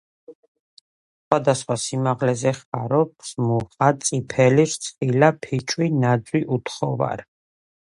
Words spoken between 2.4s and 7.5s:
ხარობს მუხა, წაბლი, წიფელი, რცხილა, ფიჭვი, ნაძვი, უთხოვარი.